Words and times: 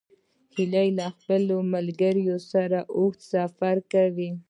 هیلۍ 0.55 0.89
خپل 1.17 1.43
ملګري 1.73 2.25
سره 2.51 2.79
اوږده 2.97 3.25
سفرونه 3.31 3.81
کوي 3.93 4.29